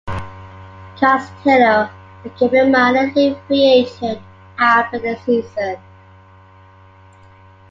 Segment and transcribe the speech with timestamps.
[0.97, 1.87] Castillo
[2.23, 4.19] became a minor league free agent
[4.57, 5.77] after the season.